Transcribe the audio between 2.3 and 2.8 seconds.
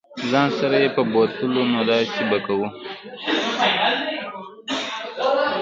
کوو.